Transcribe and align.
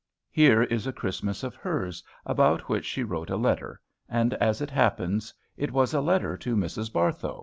Here 0.31 0.63
is 0.63 0.87
a 0.87 0.91
Christmas 0.91 1.43
of 1.43 1.53
hers, 1.55 2.03
about 2.25 2.67
which 2.67 2.85
she 2.85 3.03
wrote 3.03 3.29
a 3.29 3.37
letter; 3.37 3.79
and, 4.09 4.33
as 4.33 4.59
it 4.59 4.71
happens, 4.71 5.31
it 5.57 5.71
was 5.71 5.93
a 5.93 6.01
letter 6.01 6.35
to 6.37 6.55
Mrs. 6.55 6.91
Barthow. 6.91 7.39